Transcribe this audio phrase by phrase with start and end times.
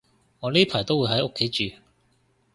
[0.39, 1.75] 我呢排都會喺屋企住